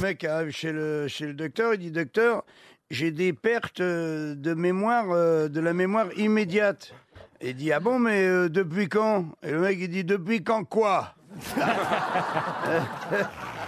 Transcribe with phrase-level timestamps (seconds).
[0.00, 2.44] mec arrive chez le, chez le docteur, il dit Docteur,
[2.90, 6.94] j'ai des pertes euh, de mémoire, euh, de la mémoire immédiate.
[7.40, 9.26] Et il dit Ah bon, mais euh, depuis quand?
[9.42, 11.14] Et le mec il dit Depuis quand quoi?